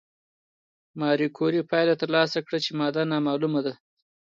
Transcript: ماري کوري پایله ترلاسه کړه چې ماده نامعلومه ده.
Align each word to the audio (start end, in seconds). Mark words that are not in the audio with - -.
ماري 0.99 1.27
کوري 1.37 1.61
پایله 1.69 1.95
ترلاسه 2.01 2.37
کړه 2.45 2.57
چې 2.63 2.71
ماده 2.79 3.01
نامعلومه 3.11 3.59
ده. 3.65 3.73